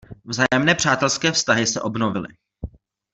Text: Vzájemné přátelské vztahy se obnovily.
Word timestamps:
Vzájemné 0.23 0.75
přátelské 0.75 1.31
vztahy 1.31 1.67
se 1.67 1.81
obnovily. 1.81 2.27